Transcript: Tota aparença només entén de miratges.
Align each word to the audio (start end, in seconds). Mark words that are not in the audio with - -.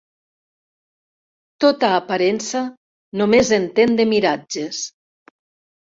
Tota 1.67 1.91
aparença 1.99 2.65
només 3.23 3.55
entén 3.61 3.97
de 4.03 4.11
miratges. 4.19 4.85